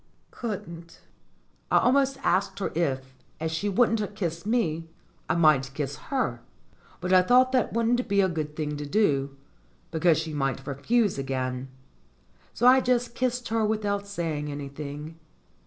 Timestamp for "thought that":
7.21-7.71